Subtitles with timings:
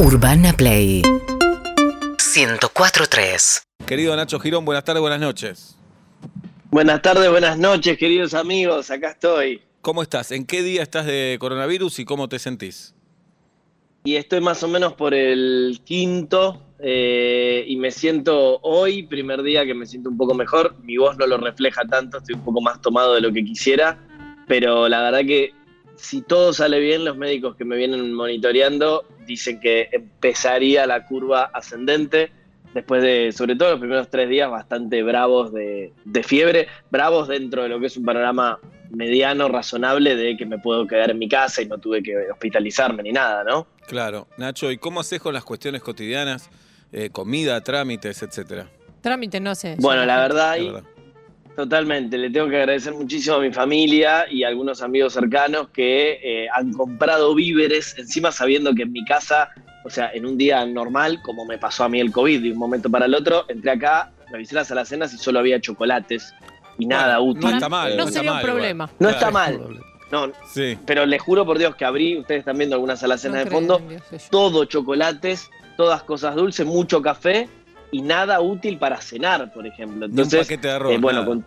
[0.00, 5.78] Urbana Play 104.3 Querido Nacho Girón, buenas tardes, buenas noches.
[6.72, 8.90] Buenas tardes, buenas noches, queridos amigos.
[8.90, 9.62] Acá estoy.
[9.82, 10.32] ¿Cómo estás?
[10.32, 12.92] ¿En qué día estás de coronavirus y cómo te sentís?
[14.02, 19.64] Y estoy más o menos por el quinto eh, y me siento hoy, primer día
[19.64, 20.74] que me siento un poco mejor.
[20.82, 23.96] Mi voz no lo refleja tanto, estoy un poco más tomado de lo que quisiera,
[24.48, 25.52] pero la verdad que
[25.96, 31.50] si todo sale bien, los médicos que me vienen monitoreando dicen que empezaría la curva
[31.52, 32.30] ascendente
[32.74, 37.62] después de, sobre todo los primeros tres días, bastante bravos de, de fiebre, bravos dentro
[37.62, 38.58] de lo que es un panorama
[38.90, 43.02] mediano, razonable, de que me puedo quedar en mi casa y no tuve que hospitalizarme
[43.02, 43.66] ni nada, ¿no?
[43.86, 44.26] Claro.
[44.36, 46.50] Nacho, ¿y cómo haces con las cuestiones cotidianas?
[46.92, 48.68] Eh, comida, trámites, etcétera.
[49.00, 49.76] Trámite no sé.
[49.78, 50.90] Bueno, la verdad, La verdad.
[51.56, 56.18] Totalmente, le tengo que agradecer muchísimo a mi familia y a algunos amigos cercanos que
[56.22, 59.50] eh, han comprado víveres, encima sabiendo que en mi casa,
[59.84, 62.58] o sea, en un día normal, como me pasó a mí el COVID de un
[62.58, 66.34] momento para el otro, entré acá, revisé las alacenas y solo había chocolates
[66.78, 67.42] y nada Bueno, útil.
[67.50, 67.96] No está mal.
[67.96, 68.52] No está sería un igual.
[68.52, 68.90] problema.
[68.98, 69.60] No está mal.
[70.10, 70.76] No, Sí.
[70.86, 73.78] pero les juro por Dios que abrí, ustedes están viendo algunas alacenas No de fondo,
[73.88, 77.48] Dios, todo chocolates, todas cosas dulces, mucho café
[77.94, 80.00] y nada útil para cenar, por ejemplo.
[80.00, 80.92] Ni un Entonces, paquete de arroz.
[80.92, 81.26] eh, bueno, nada.
[81.26, 81.44] con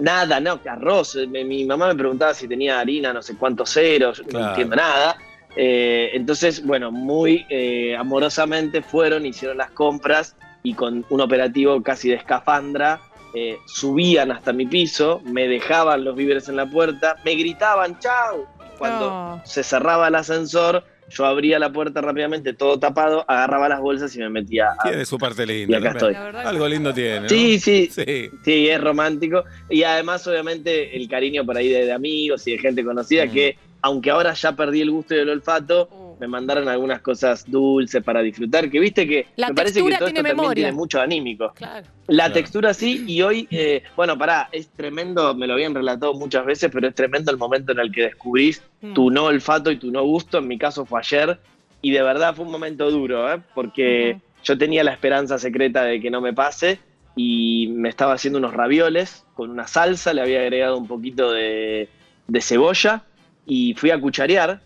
[0.00, 1.14] nada, no, que arroz.
[1.16, 4.38] Eh, Mi, mi mamá me preguntaba si tenía harina, no sé cuántos ceros, Claro.
[4.44, 5.16] no entiendo nada.
[5.54, 12.08] Eh, entonces, bueno, muy eh, amorosamente fueron, hicieron las compras y con un operativo casi
[12.08, 13.00] de escafandra
[13.34, 18.46] eh, subían hasta mi piso, me dejaban los víveres en la puerta, me gritaban ¡Chao!
[18.74, 19.42] Y Cuando No.
[19.44, 24.18] se cerraba el ascensor, yo abría la puerta rápidamente, todo tapado, agarraba las bolsas y
[24.18, 24.70] me metía.
[24.78, 25.76] a- Tiene su parte linda.
[25.76, 26.14] Y acá estoy.
[26.14, 27.20] Algo lindo tiene.
[27.20, 27.28] ¿no?
[27.28, 28.30] Sí, sí, Sí.
[28.44, 29.44] Sí, es romántico.
[29.70, 33.32] Y además, obviamente, el cariño por ahí de, de amigos y de gente conocida Mm.
[33.32, 36.05] que, aunque ahora ya perdí el gusto y el olfato, Uh.
[36.18, 38.70] Me mandaron algunas cosas dulces para disfrutar.
[38.70, 41.52] Que viste que La me parece que textura todo tiene esto también tiene mucho anímico.
[41.54, 41.86] Claro.
[42.08, 42.32] La Claro.
[42.34, 46.70] textura sí, y hoy, eh, bueno, pará, es tremendo, me lo habían relatado muchas veces,
[46.72, 48.94] pero es tremendo el momento en el que descubrís Mm.
[48.94, 50.38] tu no olfato y tu no gusto.
[50.38, 51.38] En mi caso fue ayer,
[51.82, 53.38] y de verdad fue un momento duro, ¿eh?
[53.54, 56.78] porque yo tenía la esperanza secreta de que no me pase,
[57.18, 61.88] y me estaba haciendo unos ravioles con una salsa, le había agregado un poquito de,
[62.28, 63.02] de cebolla,
[63.46, 64.60] y fui a cucharear,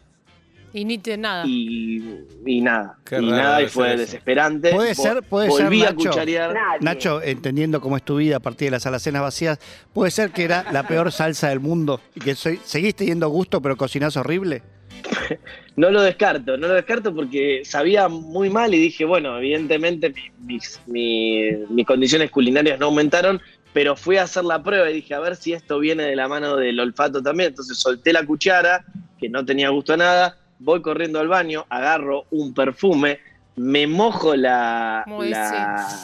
[0.73, 1.45] Y ni te nada.
[1.47, 2.01] y,
[2.47, 4.71] y nada, Qué y nada, y fue desesperante.
[4.73, 5.97] Puede ser- puede ser, Volví a Nacho.
[5.97, 6.57] cucharear.
[6.81, 9.59] Nacho, entendiendo cómo es tu vida a partir de las alacenas vacías,
[9.93, 13.61] puede ser que era la peor salsa del mundo y que soy, seguís teniendo gusto
[13.61, 14.63] pero cocinás horrible.
[15.77, 20.31] No lo descarto, no lo descarto porque sabía muy mal y dije, bueno, evidentemente mi-
[20.55, 23.41] mis, mi- mis condiciones culinarias no aumentaron,
[23.73, 26.29] pero fui a hacer la prueba y dije, a ver si esto viene de la
[26.29, 27.51] mano del olfato también.
[27.51, 28.85] Entonces solté la cuchara,
[29.19, 33.19] que no tenía gusto a nada, voy corriendo al baño, agarro un perfume,
[33.57, 35.01] me mojo la,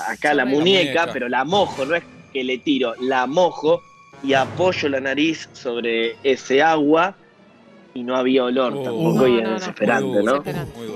[0.09, 1.09] acá la muñeca, muñeca.
[1.13, 2.03] pero la mojo, no es
[2.33, 3.81] que le tiro, la mojo
[4.23, 7.15] y apoyo la nariz sobre ese agua
[7.95, 9.55] y no había olor Uh, tampoco y no, es no, no.
[9.55, 10.43] desesperante, ¿no?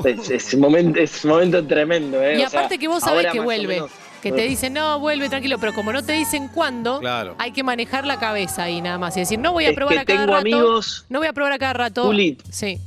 [0.05, 2.39] Es, es un momento, es un momento tremendo, ¿eh?
[2.41, 3.75] Y O sea, aparte que vos sabés que vuelve.
[3.77, 3.91] menos-
[4.23, 7.37] Que te dicen, no, vuelve tranquilo, pero como no te dicen cuándo, Claro.
[7.39, 9.17] hay que manejar la cabeza ahí nada más.
[9.17, 10.41] Y decir, no voy a Es probar que a cada tengo rato.
[10.43, 12.05] amigos, No voy a probar a cada rato.
[12.05, 12.79] Juli, Sí.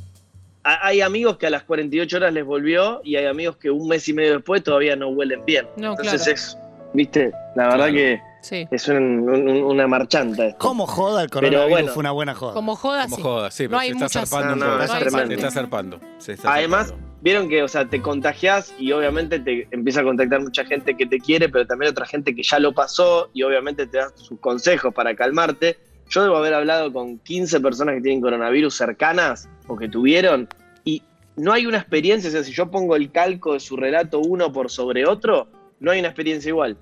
[0.64, 4.08] Hay amigos que a las 48 horas les volvió y hay amigos que un mes
[4.08, 5.68] y medio después todavía no huelen bien.
[5.78, 6.32] No, Entonces claro.
[6.36, 6.58] es,
[6.94, 7.94] viste, la verdad Claro.
[7.94, 8.68] que Sí.
[8.72, 10.46] es un- un- una marchanta.
[10.48, 10.58] esto.
[10.60, 11.70] ¿Cómo joda el coronavirus?
[11.70, 11.88] bueno.
[11.94, 12.54] Fue una buena joda.
[12.54, 13.22] Como joda, Como sí.
[13.22, 14.98] joda, sí, pero No se está muchas- zarpando No, no, es Se
[15.36, 16.00] está zarpando.
[16.18, 17.14] se está Además, zarpando.
[17.22, 21.06] vieron que, o sea, te contagias y obviamente te empieza a contactar mucha gente que
[21.06, 24.38] te quiere, pero también otra gente que ya lo pasó y obviamente te da sus
[24.40, 25.78] consejos para calmarte.
[26.10, 30.48] Yo debo haber hablado con 15 personas que tienen coronavirus cercanas o que tuvieron
[30.84, 31.02] y
[31.36, 34.52] no hay una experiencia, o sea, si yo pongo el calco de su relato uno
[34.52, 35.48] por sobre otro,
[35.80, 36.78] no hay una experiencia igual.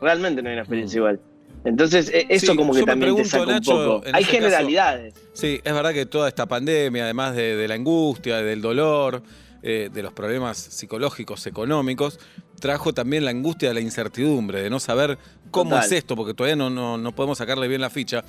[0.00, 1.20] Realmente no hay una experiencia igual.
[1.64, 3.62] Entonces, e- eso Sí, como que también te pregunto, saca un
[4.00, 4.02] poco.
[4.12, 5.14] Hay caso- generalidades.
[5.32, 9.22] Sí, es verdad que toda esta pandemia, además de, de la angustia, del dolor,
[9.62, 12.18] eh, de los problemas psicológicos, económicos,
[12.62, 15.18] trajo también la angustia de la incertidumbre, de no saber
[15.50, 15.84] cómo Total.
[15.84, 18.22] es esto, porque todavía no, no, no podemos sacarle bien la ficha.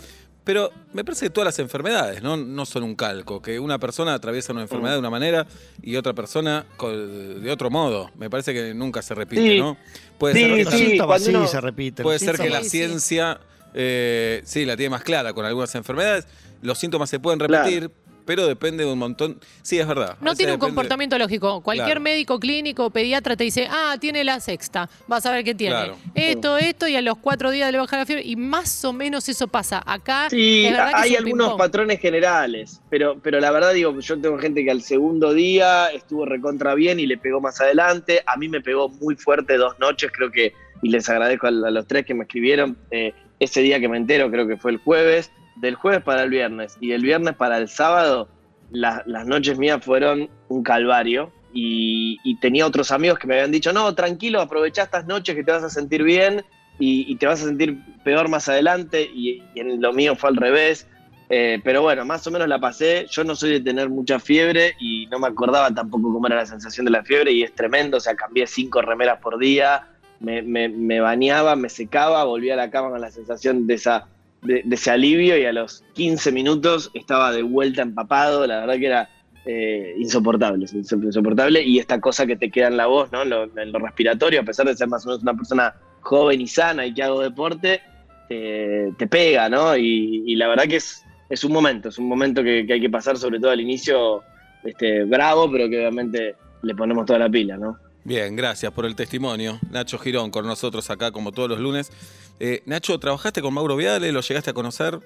[0.44, 2.36] Pero me parece que todas las enfermedades ¿no?
[2.36, 5.46] no son un calco, que una persona atraviesa una enfermedad de una manera
[5.84, 8.10] y otra persona de otro modo.
[8.18, 9.60] Me parece que nunca se repite, Sí.
[9.60, 9.78] ¿no?
[10.18, 12.04] Puede Sí, ser que Los la- sí, síntomas cuando sí uno- se repiten.
[12.04, 13.40] Puede ser que la ciencia,
[13.76, 16.26] eh, sí, la tiene más clara con algunas enfermedades.
[16.62, 17.90] Los síntomas se pueden repetir,
[18.26, 19.40] pero depende de un montón.
[19.62, 20.18] Sí, es verdad.
[20.22, 21.62] No tiene un depende- comportamiento lógico.
[21.62, 22.02] Cualquier Claro.
[22.02, 24.90] médico clínico, pediatra te dice, ah, tiene la sexta.
[25.08, 25.76] Vas a ver qué tiene.
[25.76, 25.98] Claro.
[26.16, 28.24] Esto, esto, y a los cuatro días le baja la fiebre.
[28.26, 29.82] Y más o menos eso pasa.
[29.86, 34.20] Acá Sí, es verdad que hay algunos patrones generales, pero, pero la verdad digo, yo
[34.22, 38.22] tengo gente que al segundo día estuvo recontra bien y le pegó más adelante.
[38.26, 41.72] A mí me pegó muy fuerte dos noches, creo que, y les agradezco a, a
[41.72, 42.78] los tres que me escribieron.
[42.92, 46.30] eh, ese día que me entero, creo que fue el jueves, del jueves para el
[46.30, 48.28] viernes y del viernes para el sábado,
[48.72, 51.32] la- las noches mías fueron un calvario.
[51.56, 55.52] Y, tenía otros amigos que me habían dicho, no, tranquilo, aprovecha estas noches que te
[55.52, 56.44] vas a sentir bien
[56.80, 60.32] y, y te vas a sentir peor más adelante y, y en lo mío fue
[60.32, 60.88] al revés.
[61.30, 63.06] Eh, pero bueno, más o menos la pasé.
[63.12, 66.46] Yo no soy de tener mucha fiebre y no me acordaba tampoco cómo era la
[66.48, 67.98] sensación de la fiebre y es tremendo.
[67.98, 69.84] O sea, cambié cinco remeras por día,
[70.20, 74.08] me, me- me bañaba, me secaba, volvía a la cama con la sensación de, esa,
[74.44, 78.46] de, ese alivio y a los 15 minutos estaba de vuelta empapado.
[78.48, 79.10] La verdad que era
[79.46, 81.62] eh, insoportable, insoportable.
[81.62, 83.24] Y esta cosa que te queda en la voz, ¿no?
[83.24, 86.86] En lo, respiratorio, a pesar de ser más o menos una persona joven y sana
[86.86, 87.82] y que hago deporte,
[88.28, 89.78] te, pega, ¿no?
[89.78, 92.90] Y, la verdad que es, es un momento, es un momento que, que hay que
[92.90, 94.24] pasar, sobre todo al inicio,
[94.64, 97.78] este, bravo, pero que obviamente le ponemos toda la pila, ¿no?
[98.06, 99.60] Bien, gracias por el testimonio.
[99.72, 101.92] Nacho Girón con nosotros acá como todos los lunes.
[102.40, 104.12] Eh, Nacho, ¿trabajaste con Mauro Viale?
[104.12, 105.00] ¿Lo llegaste a conocer?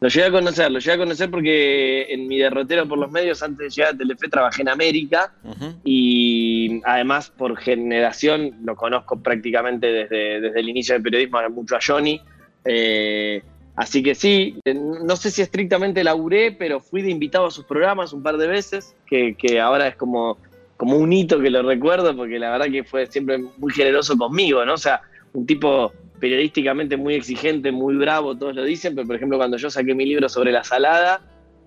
[0.00, 3.42] Lo llegué a conocer, lo llegué a conocer porque en mi derrotero por los medios,
[3.42, 5.32] antes de llegar a Telefe, trabajé en América
[5.84, 11.78] y además por generación lo conozco prácticamente desde, desde el inicio del periodismo, mucho a
[11.84, 12.20] Johnny.
[12.66, 13.42] Eh,
[13.74, 17.64] así que sí, eh, no sé si estrictamente laburé, pero fui de invitado a sus
[17.64, 20.36] programas un par de veces, que, que ahora es como,
[20.76, 24.62] como un hito que lo recuerdo, porque la verdad que fue siempre muy generoso conmigo,
[24.66, 24.74] ¿no?
[24.74, 25.00] O sea,
[25.32, 29.70] un tipo periodísticamente muy exigente, muy bravo, todos lo dicen, pero por ejemplo cuando yo
[29.70, 31.20] saqué mi libro sobre la salada,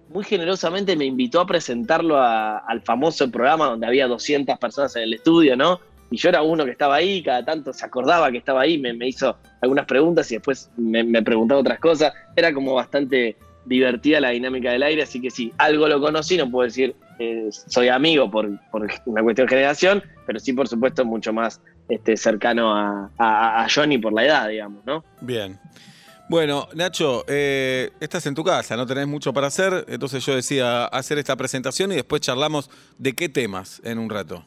[0.09, 5.13] muy generosamente me invitó a presentarlo al famoso programa donde había 200 personas en el
[5.13, 5.79] estudio, ¿no?
[6.11, 9.07] Y yo era uno que estaba ahí, cada tanto se acordaba que estaba ahí, me,
[9.07, 12.13] hizo algunas preguntas y después me, me preguntaba otras cosas.
[12.35, 16.49] Era como bastante divertida la dinámica del aire, así que sí, algo lo conocí, no
[16.49, 21.03] puedo decir eh, soy amigo por, por una cuestión de generación, pero sí, por supuesto,
[21.03, 25.03] mucho más este, cercano a, a- a Johnny por la edad, digamos, ¿no?
[25.21, 25.59] Bien.
[26.30, 30.86] Bueno, Nacho, eh, estás en tu casa, no tenés mucho para hacer, entonces yo decía
[30.86, 32.69] hacer esta presentación y después charlamos
[33.00, 34.45] de qué temas en un rato.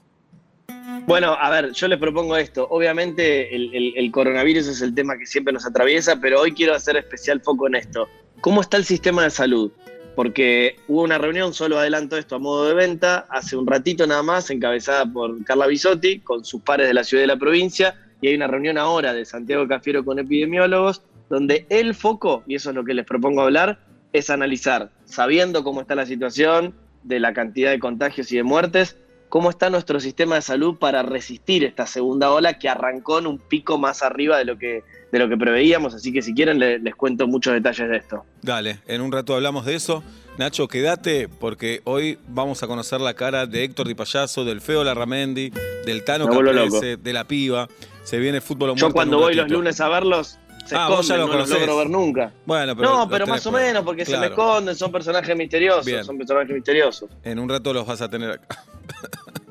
[1.06, 2.68] Bueno, a ver, yo les propongo esto.
[2.70, 6.74] Obviamente el, el- el coronavirus es el tema que siempre nos atraviesa, pero hoy quiero
[6.74, 8.08] hacer especial foco en esto.
[8.40, 9.72] ¿Cómo está el sistema de salud?
[10.14, 14.22] Porque hubo una reunión, solo adelanto esto a modo de venta, hace un ratito nada
[14.22, 17.94] más, encabezada por Carla Bisotti, con sus pares de la ciudad y de la provincia,
[18.20, 22.70] y hay una reunión ahora de Santiago Cafiero con epidemiólogos, donde el foco, y eso
[22.70, 23.78] es lo que les propongo hablar,
[24.12, 28.96] es analizar, sabiendo cómo está la situación, de la cantidad de contagios y de muertes,
[29.28, 33.38] cómo está nuestro sistema de salud para resistir esta segunda ola que arrancó en un
[33.38, 35.94] pico más arriba de lo que, de lo que preveíamos.
[35.94, 38.24] Así que si quieren le- les cuento muchos detalles de esto.
[38.40, 40.02] Dale, en un rato hablamos de eso.
[40.38, 44.82] Nacho, quédate porque hoy vamos a conocer la cara de Héctor Di Payaso, del Feo
[44.82, 45.52] Larramendi,
[45.84, 47.68] del Tano Caprese, de la Piba.
[48.02, 51.16] Se viene fútbol o Yo cuando voy los lunes a verlos, se Ah, vos ya
[51.16, 52.32] esconden, lo no los logro ver nunca.
[52.46, 54.32] Bueno, pero no, pero más o menos, porque se me Claro.
[54.32, 56.02] esconden, son personajes misteriosos, Bien.
[56.04, 57.10] son personajes misteriosos.
[57.22, 58.64] En un rato los vas a tener acá.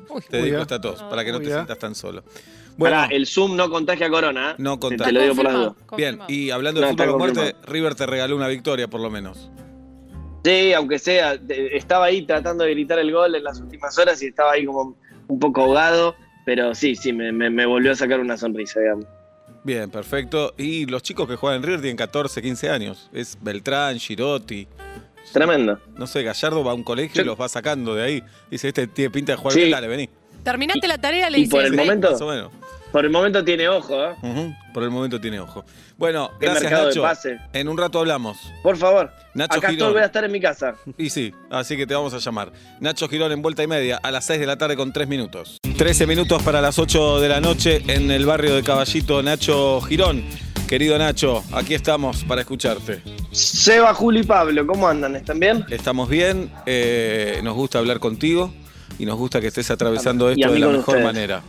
[0.08, 2.24] Uy, Te digo esta tos, para que no Uy, te sientas tan solo.
[2.76, 4.52] Bueno, Pará, el Zoom no contagia corona.
[4.52, 4.54] ¿eh?
[4.58, 5.06] no contagia.
[5.06, 5.72] Te lo digo por las dudas.
[5.96, 7.56] bien, y hablando de No, está fútbol muerte.
[7.66, 9.50] River te regaló una victoria por lo menos.
[10.44, 14.26] Sí, aunque sea, estaba ahí tratando de gritar el gol en las últimas horas y
[14.26, 14.96] estaba ahí como
[15.28, 19.04] un poco ahogado, pero sí, sí, me, me- me volvió a sacar una sonrisa, digamos.
[19.64, 20.54] Bien, perfecto.
[20.58, 23.08] Y los chicos que juegan en River tienen 14, 15 años.
[23.12, 24.66] Es Beltrán, Girotti.
[25.32, 25.78] Tremendo.
[25.96, 28.22] No sé, Gallardo va a un colegio y los va sacando de ahí.
[28.50, 29.60] Dice, este tiene pinta de jugar Sí.
[29.60, 30.08] bien, dale, vení.
[30.42, 31.52] Terminaste la tarea, le y dices.
[31.54, 32.50] por el momento- Más o menos.
[32.92, 34.54] Por el momento tiene ojo, ¿eh?
[34.74, 35.64] Por el momento tiene ojo.
[35.96, 37.04] Bueno, gracias Nacho.
[37.52, 38.38] En un rato hablamos.
[38.62, 39.10] Por favor.
[39.34, 39.92] Nacho Acá Girón.
[39.94, 40.74] voy a estar en mi casa.
[40.98, 42.52] Y sí, así que te vamos a llamar.
[42.80, 45.58] Nacho Girón en vuelta y media a las 6 de la tarde con 3 minutos.
[45.78, 50.24] 13 minutos para las 8 de la noche en el barrio de Caballito, Nacho Girón.
[50.68, 53.02] Querido Nacho, aquí estamos para escucharte.
[53.30, 55.16] Seba, Juli y Pablo, ¿cómo andan?
[55.16, 55.64] ¿Están bien?
[55.70, 58.52] Estamos bien, eh, nos gusta hablar contigo
[58.98, 61.04] y nos gusta que estés atravesando esto de la mejor ustedes.
[61.04, 61.42] manera.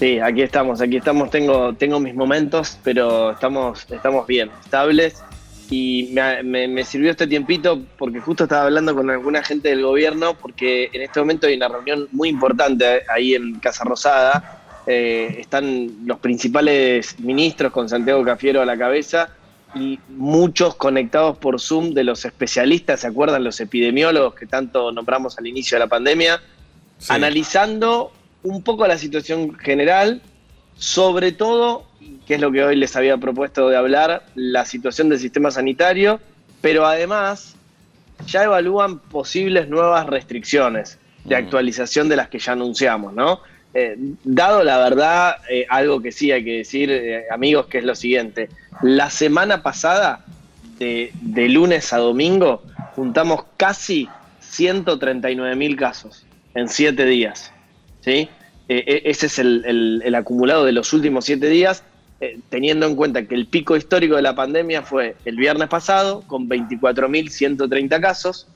[0.00, 1.30] Sí, aquí estamos, aquí estamos.
[1.30, 5.22] Tengo, tengo mis momentos, pero estamos, estamos bien, estables.
[5.70, 9.82] Y me, me- me sirvió este tiempito porque justo estaba hablando con alguna gente del
[9.82, 14.62] gobierno, porque en este momento hay una reunión muy importante ahí en Casa Rosada.
[14.86, 19.28] Eh, están los principales ministros con Santiago Cafiero a la cabeza
[19.74, 23.44] y muchos conectados por Zoom de los especialistas, ¿se acuerdan?
[23.44, 26.40] Los epidemiólogos que tanto nombramos al inicio de la pandemia,
[26.98, 27.12] Sí.
[27.12, 30.22] analizando un poco la situación general,
[30.76, 31.84] sobre todo,
[32.26, 36.20] que es lo que hoy les había propuesto de hablar, la situación del sistema sanitario,
[36.60, 37.54] pero además
[38.26, 41.44] ya evalúan posibles nuevas restricciones de Mm.
[41.44, 43.40] actualización de las que ya anunciamos, ¿no?
[43.74, 47.84] Eh, dado la verdad, eh, algo que sí hay que decir, eh, amigos, que es
[47.84, 48.48] lo siguiente.
[48.82, 50.24] La semana pasada,
[50.78, 52.62] de, de lunes a domingo,
[52.96, 54.08] juntamos casi
[54.40, 57.52] 139 mil casos en siete días.
[58.00, 58.28] ¿Sí?
[58.68, 61.82] Eh, eh, ese es el, el- el acumulado de los últimos siete días,
[62.20, 66.22] eh, teniendo en cuenta que el pico histórico de la pandemia fue el viernes pasado,
[66.26, 68.46] con 24.130 casos,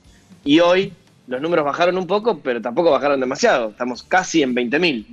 [0.43, 0.93] y hoy
[1.27, 3.69] los números bajaron un poco, pero tampoco bajaron demasiado.
[3.71, 5.07] Estamos casi en 20.000,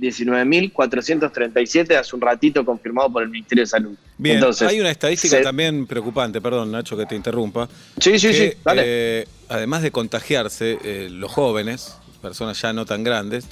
[0.87, 3.95] 19.437 hace un ratito confirmado por el Ministerio de Salud.
[4.17, 7.67] Bien, Entonces, hay una estadística se- también preocupante, perdón Nacho que te interrumpa.
[7.99, 8.81] Sí, sí, que, sí, dale.
[8.85, 13.47] eh, además de contagiarse, eh, los jóvenes, personas ya no tan grandes,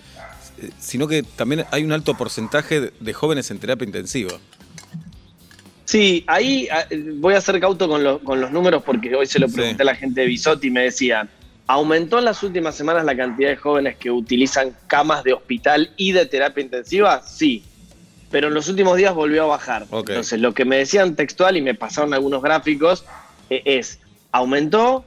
[0.80, 4.32] sino que también hay un alto porcentaje de- jóvenes en terapia intensiva.
[5.86, 9.40] Sí, ahí ah, voy a ser cauto con, lo- con los números porque hoy se
[9.40, 9.56] lo Sí.
[9.56, 11.30] pregunté a la gente de Bisotti y me decían,
[11.68, 16.12] ¿aumentó en las últimas semanas la cantidad de jóvenes que utilizan camas de hospital y
[16.14, 17.22] de terapia intensiva?
[17.24, 17.64] Sí,
[18.30, 19.86] pero en los últimos días volvió a bajar.
[19.92, 23.04] Entonces, lo que me decían textual y me pasaron algunos gráficos
[23.50, 24.00] eh, es,
[24.32, 25.04] aumentó,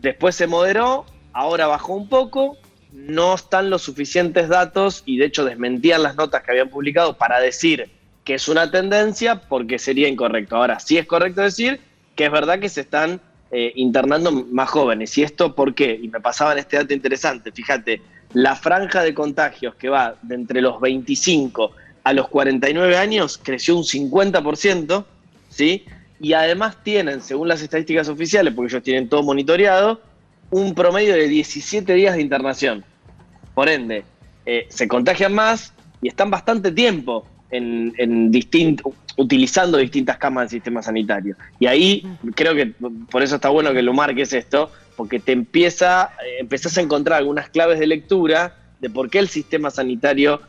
[0.00, 2.56] después se moderó, ahora bajó un poco,
[2.94, 7.40] no están los suficientes datos y de hecho desmentían las notas que habían publicado para
[7.40, 7.90] decir
[8.22, 10.56] que es una tendencia porque sería incorrecto.
[10.56, 11.80] Ahora, sí es correcto decir
[12.14, 13.20] que es verdad que se están
[13.50, 15.18] eh, internando más jóvenes.
[15.18, 15.98] ¿Y esto por qué?
[16.00, 17.50] Y me pasaban este dato interesante.
[17.50, 18.00] Fíjate,
[18.32, 21.72] la franja de contagios que va de entre los 25
[22.04, 25.04] a los 49 años creció un 50%,
[25.48, 25.84] ¿sí?
[26.20, 30.00] Y además tienen, según las estadísticas oficiales, porque ellos tienen todo monitoreado,
[30.54, 32.84] un promedio de 17 días de internación.
[33.54, 34.04] Por ende,
[34.46, 38.30] eh, se contagian más y están bastante tiempo en,
[39.16, 41.34] utilizando distintas camas del sistema sanitario.
[41.58, 42.06] Y ahí
[42.36, 42.66] creo que
[43.10, 47.48] por eso está bueno que lo marques esto, porque te empieza, eh, a encontrar algunas
[47.48, 50.40] claves de lectura de por qué el sistema sanitario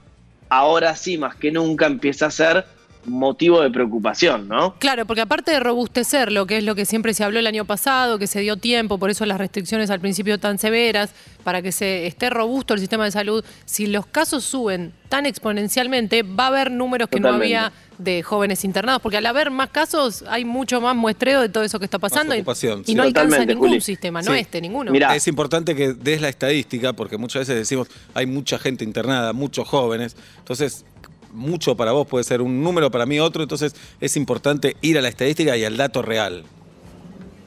[0.49, 2.65] ahora sí más que nunca empieza a ser
[3.07, 4.75] motivo de preocupación, ¿no?
[4.79, 8.19] Claro, porque aparte de robustecerlo, que es lo que siempre se habló el año pasado,
[8.19, 11.11] que se dio tiempo, por eso las restricciones al principio tan severas,
[11.43, 16.23] para que se esté robusto el sistema de salud, si los casos suben tan exponencialmente,
[16.23, 17.53] va a haber números que Totalmente.
[17.53, 21.47] no había de jóvenes internados, porque al haber más casos hay mucho más muestreo de
[21.49, 22.43] todo eso que está pasando y,
[22.93, 23.81] no alcanza ningún Juli.
[23.81, 24.39] sistema, no Sí.
[24.39, 24.91] este, ninguno.
[24.91, 25.15] Mirá.
[25.15, 29.67] Es importante que des la estadística, porque muchas veces decimos hay mucha gente internada, muchos
[29.67, 30.83] jóvenes, entonces
[31.35, 35.01] mucho para vos puede ser un número, para mí otro, entonces es importante ir a
[35.01, 36.43] la estadística y al dato real.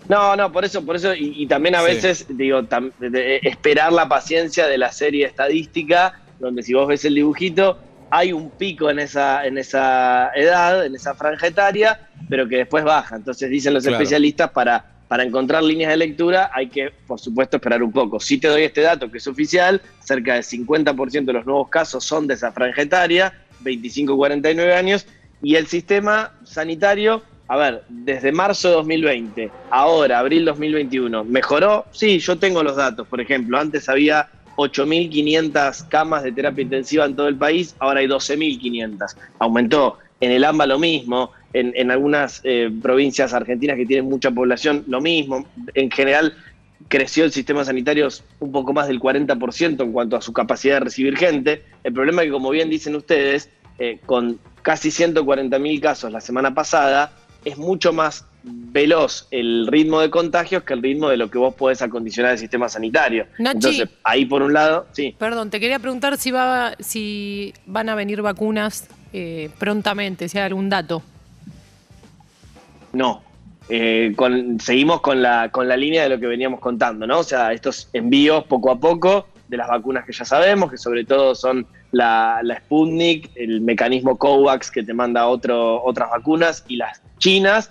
[0.09, 1.87] No, no, por eso, por eso, y, y también a Sí.
[1.87, 6.88] veces, digo, tam- de- de- esperar la paciencia de la serie estadística, donde si vos
[6.88, 7.78] ves el dibujito,
[8.11, 12.85] hay un pico en esa, en esa edad, en esa franja etaria, pero que después
[12.85, 13.16] baja.
[13.16, 13.97] Entonces dicen los Claro.
[13.99, 18.18] especialistas, para, para encontrar líneas de lectura hay que, por supuesto, esperar un poco.
[18.18, 22.02] Si te doy este dato que es oficial, cerca del 50% de los nuevos casos
[22.02, 25.07] son de esa franja etaria, 25-49 años,
[25.43, 31.87] y el sistema sanitario, a ver, desde marzo de 2020, ahora, abril 2021, ¿mejoró?
[31.93, 37.15] Sí, yo tengo los datos, por ejemplo, antes había 8.500 camas de terapia intensiva en
[37.15, 39.17] todo el país, ahora hay 12.500.
[39.38, 39.99] Aumentó.
[40.21, 44.83] En el AMBA lo mismo, en, en algunas eh, provincias argentinas que tienen mucha población
[44.88, 45.47] lo mismo.
[45.75, 46.35] En general
[46.88, 48.09] creció el sistema sanitario
[48.40, 51.62] un poco más del 40% en cuanto a su capacidad de recibir gente.
[51.85, 56.54] El problema es que, como bien dicen ustedes, eh, con casi 140.000 casos la semana
[56.54, 57.12] pasada,
[57.45, 61.54] es mucho más veloz el ritmo de contagios que el ritmo de lo que vos
[61.54, 63.26] podés acondicionar el sistema sanitario.
[63.38, 63.57] Nachi.
[63.57, 65.14] Entonces, ahí por un lado, sí.
[65.18, 70.45] Perdón, te quería preguntar si, va, si van a venir vacunas eh, prontamente, si hay
[70.45, 71.02] algún dato.
[72.92, 73.23] No.
[73.68, 77.18] Eh, con- seguimos con la, con la línea de lo que veníamos contando, ¿no?
[77.20, 81.04] O sea, estos envíos poco a poco de las vacunas que ya sabemos, que sobre
[81.04, 87.00] todo son la, la Sputnik, el mecanismo COVAX que te manda otras vacunas y las
[87.18, 87.70] chinas,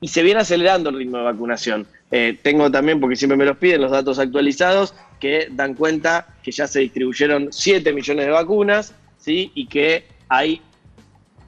[0.00, 1.86] y se viene acelerando el ritmo de vacunación.
[2.10, 6.50] Eh, tengo también, porque siempre me los piden, los datos actualizados que dan cuenta que
[6.52, 9.50] ya se distribuyeron 7 millones de vacunas, ¿sí?
[9.54, 10.62] Y que hay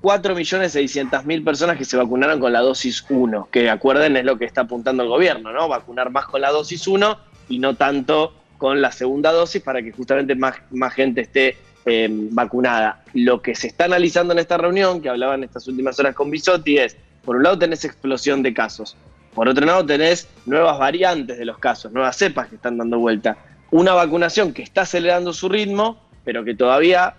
[0.02, 4.62] 4.600.000 personas que se vacunaron con la dosis 1, que acuerden es lo que está
[4.62, 5.69] apuntando el gobierno, ¿no?
[5.69, 9.92] Vacunar más con la dosis 1 y no tanto con la segunda dosis para que
[9.92, 13.02] justamente más, más gente esté eh, vacunada.
[13.14, 16.30] Lo que se está analizando en esta reunión, que hablaba en estas últimas horas con
[16.30, 18.97] Bisotti, es por un lado tenés explosión de casos,
[19.35, 23.37] por otro lado tenés nuevas variantes de los casos, nuevas cepas que están dando vuelta.
[23.71, 27.14] Una vacunación que está acelerando su ritmo, pero que todavía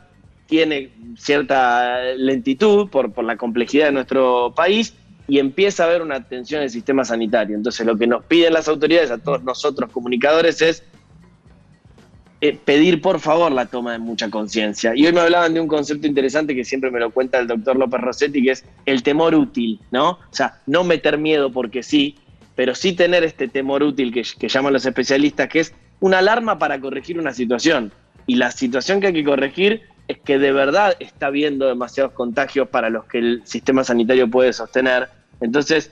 [0.51, 4.93] tiene cierta lentitud por, por la complejidad de nuestro país
[5.29, 7.55] y empieza a haber una tensión en el sistema sanitario.
[7.55, 10.83] Entonces lo que nos piden las autoridades a todos nosotros comunicadores es
[12.41, 14.91] eh, pedir por favor la toma de mucha conciencia.
[14.93, 17.77] Y hoy me hablaban de un concepto interesante que siempre me lo cuenta el doctor
[17.77, 20.09] López Rossetti, que es el temor útil, ¿no?
[20.09, 22.17] O sea, no meter miedo porque sí,
[22.55, 26.59] pero sí tener este temor útil que, que llaman los especialistas, que es una alarma
[26.59, 27.93] para corregir una situación.
[28.27, 32.67] Y la situación que hay que corregir es que de verdad está habiendo demasiados contagios
[32.69, 35.07] para los que el sistema sanitario puede sostener.
[35.41, 35.91] Entonces,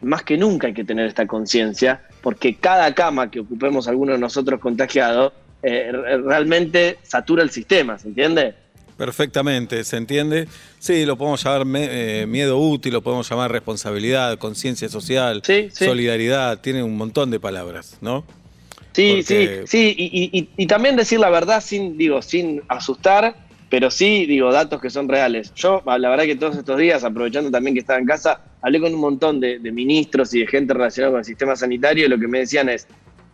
[0.00, 4.18] más que nunca hay que tener esta conciencia, porque cada cama que ocupemos alguno de
[4.18, 5.92] nosotros contagiado eh,
[6.24, 8.54] realmente satura el sistema, ¿se entiende?
[8.96, 10.48] Perfectamente, ¿se entiende?
[10.78, 15.68] Sí, lo podemos llamar me- eh, miedo útil, lo podemos llamar responsabilidad, conciencia social, Sí,
[15.72, 15.84] sí.
[15.86, 18.24] solidaridad, tiene un montón de palabras, ¿no?
[18.92, 23.34] Sí, Porque- sí, sí, y, y- y también decir la verdad sin, digo, sin asustar,
[23.72, 25.54] pero sí, digo, datos que son reales.
[25.54, 28.92] Yo, la verdad que todos estos días, aprovechando también que estaba en casa, hablé con
[28.92, 32.28] un montón de, ministros y de gente relacionada con el sistema sanitario y lo que
[32.28, 32.86] me decían es,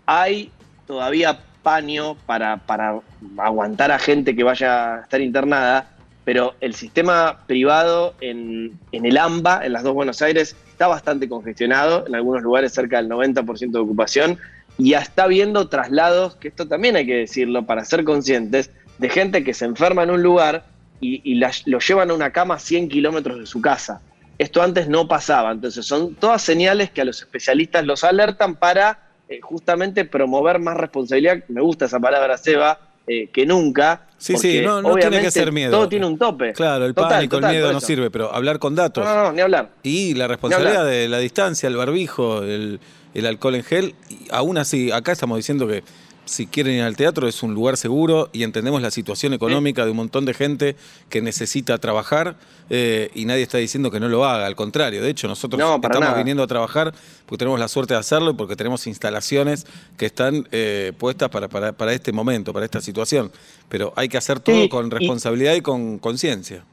[0.07, 0.53] hay
[0.87, 3.01] todavía paño para, para
[3.39, 5.91] aguantar a gente que vaya a estar internada,
[6.25, 11.29] pero el sistema privado en, en el AMBA, en las dos Buenos Aires, está bastante
[11.29, 14.39] congestionado, en algunos lugares cerca del 90% de ocupación,
[14.79, 19.09] y ya está viendo traslados, que esto también hay que decirlo para ser conscientes, de
[19.09, 20.67] gente que se enferma en un lugar
[21.01, 24.01] y, y la- lo llevan a una cama a 100 kilómetros de su casa.
[24.39, 29.01] Esto antes no pasaba, entonces son todas señales que a los especialistas los alertan para
[29.29, 34.03] eh, justamente promover más responsabilidad, me gusta esa palabra, Seba, eh, que nunca.
[34.17, 35.71] Sí, sí, no, no tiene que ser miedo.
[35.71, 36.53] Todo tiene un tope.
[36.53, 39.05] Claro, el Total, pánico, total, el miedo no sirve, pero hablar con datos.
[39.05, 39.71] No, no, no, ni hablar.
[39.83, 42.81] Y la responsabilidad de la distancia, el barbijo, el,
[43.15, 43.95] el alcohol en gel.
[44.09, 45.83] Y aún así, acá estamos diciendo que
[46.29, 49.91] si quieren ir al teatro es un lugar seguro y entendemos la situación económica de
[49.91, 50.77] un montón de gente
[51.09, 52.37] que necesita trabajar
[52.71, 54.47] eh, y nadie está diciendo que no lo haga.
[54.47, 56.17] Al contrario, de hecho, nosotros No, estamos nada.
[56.19, 56.93] viniendo a trabajar
[57.27, 59.67] porque tenemos la suerte de hacerlo y porque tenemos instalaciones
[59.97, 63.33] que están eh, puestas para, para, para este momento, para esta situación.
[63.69, 66.65] Pero hay que hacer todo Sí, con y- responsabilidad y con conciencia.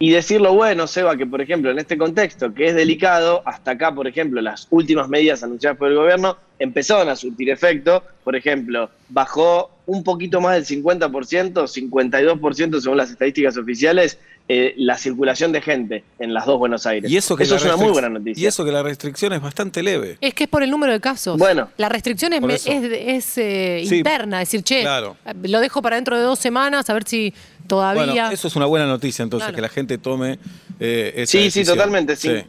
[0.00, 3.72] Y decir lo bueno, Seba, que por ejemplo en este contexto que es delicado, hasta
[3.72, 8.04] acá, por ejemplo, las últimas medidas anunciadas por el gobierno empezaron a surtir efecto.
[8.22, 14.18] Por ejemplo, bajó un poquito más del 50%, 52% según las estadísticas oficiales,
[14.50, 17.10] eh, la circulación de gente en las dos Buenos Aires.
[17.10, 18.42] Y eso, que la es una muy buena noticia.
[18.42, 20.16] Y eso que la restricción es bastante leve.
[20.20, 21.36] Es que es por el número de casos.
[21.38, 21.70] Bueno.
[21.76, 22.70] La restricción es, eso.
[22.70, 25.16] eh, Sí, interna, es decir, che, claro.
[25.42, 27.34] lo dejo para dentro de dos semanas, a ver si
[27.68, 28.04] todavía...
[28.04, 29.54] Bueno, eso es una buena noticia entonces, Claro.
[29.56, 30.38] que la gente tome
[30.80, 31.76] eh, esa Sí, sí, decisión.
[31.76, 32.16] totalmente.
[32.16, 32.28] Sí.
[32.28, 32.46] cin-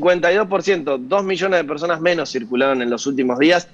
[0.00, 3.68] 52%, 2 millones de personas menos circularon en los últimos días,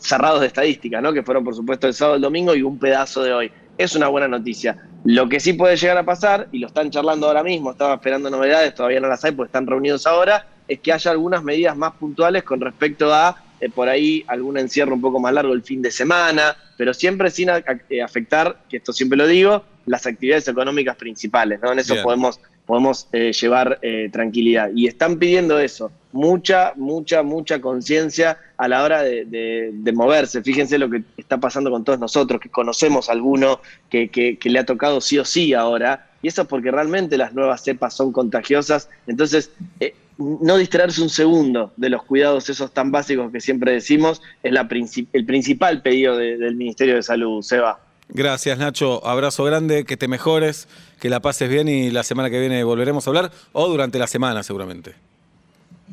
[0.00, 1.12] cerrados de estadística, ¿no?
[1.12, 3.52] Que fueron, por supuesto, el sábado, el domingo y un pedazo de hoy.
[3.78, 4.76] Es una buena noticia.
[5.04, 8.28] Lo que sí puede llegar a pasar, y lo están charlando ahora mismo, estaba esperando
[8.30, 11.92] novedades, todavía no las hay porque están reunidos ahora, es que haya algunas medidas más
[11.94, 15.80] puntuales con respecto a, eh, por ahí, algún encierro un poco más largo el fin
[15.82, 20.46] de semana, pero siempre sin a- eh, afectar, que esto siempre lo digo, las actividades
[20.48, 21.72] económicas principales, ¿no?
[21.72, 22.04] En eso Bien.
[22.04, 24.70] podemos podemos eh, llevar eh, tranquilidad.
[24.76, 30.40] Y están pidiendo eso, mucha, mucha, mucha conciencia a la hora de, de- de moverse.
[30.44, 34.50] Fíjense lo que está pasando con todos nosotros, que conocemos a alguno que, que- que
[34.50, 36.06] le ha tocado sí o sí ahora.
[36.22, 38.88] Y eso es porque realmente las nuevas cepas son contagiosas.
[39.08, 39.50] Entonces,
[39.80, 44.52] eh, no distraerse un segundo de los cuidados esos tan básicos que siempre decimos es
[44.52, 47.80] la princip- el principal pedido de- del Ministerio de Salud, Seba.
[48.12, 49.06] Gracias, Nacho.
[49.06, 50.68] Abrazo grande, que te mejores,
[51.00, 54.06] que la pases bien y la semana que viene volveremos a hablar o durante la
[54.06, 54.94] semana seguramente.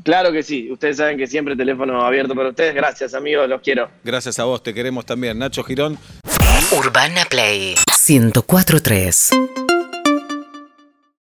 [0.04, 2.76] Claro que sí, ustedes saben que siempre teléfono abierto para ustedes.
[2.76, 3.90] Gracias amigos, los quiero.
[4.04, 5.40] Gracias a vos, te queremos también.
[5.40, 5.98] Nacho Girón,
[6.72, 7.76] Urbana Play
[8.08, 9.32] 1043.